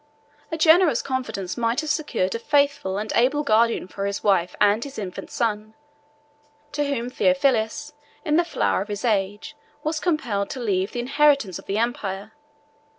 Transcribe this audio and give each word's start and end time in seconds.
A 0.51 0.57
generous 0.57 1.03
confidence 1.03 1.57
might 1.57 1.81
have 1.81 1.89
secured 1.91 2.33
a 2.33 2.39
faithful 2.39 2.97
and 2.97 3.13
able 3.15 3.43
guardian 3.43 3.87
for 3.87 4.07
his 4.07 4.23
wife 4.23 4.55
and 4.59 4.83
his 4.83 4.97
infant 4.97 5.29
son, 5.29 5.75
to 6.71 6.85
whom 6.87 7.07
Theophilus, 7.11 7.93
in 8.25 8.35
the 8.35 8.43
flower 8.43 8.81
of 8.81 8.87
his 8.87 9.05
age, 9.05 9.55
was 9.83 9.99
compelled 9.99 10.49
to 10.49 10.59
leave 10.59 10.91
the 10.93 11.01
inheritance 11.01 11.59
of 11.59 11.67
the 11.67 11.77
empire. 11.77 12.31